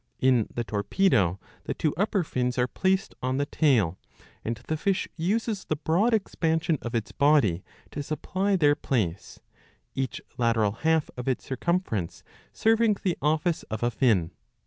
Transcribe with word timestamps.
'* 0.15 0.19
In 0.29 0.47
the 0.51 0.63
Torpedo 0.63 1.39
the 1.65 1.75
two 1.75 1.93
upper 1.95 2.23
fins 2.23 2.57
are 2.57 2.65
placed 2.67 3.13
on 3.21 3.37
the 3.37 3.45
tail, 3.45 3.99
and 4.43 4.57
the 4.67 4.75
fish 4.75 5.07
uses 5.15 5.65
the 5.65 5.75
broad 5.75 6.11
expansion 6.11 6.79
of 6.81 6.95
its 6.95 7.11
body 7.11 7.63
to 7.91 8.01
supply 8.01 8.55
their 8.55 8.73
place, 8.73 9.41
each 9.93 10.19
lateral 10.39 10.71
half 10.71 11.11
of 11.17 11.27
its 11.27 11.45
circumference 11.45 12.23
serving 12.51 12.97
the 13.03 13.15
office 13.21 13.61
of 13.69 13.83
a 13.83 13.91
fin. 13.91 14.31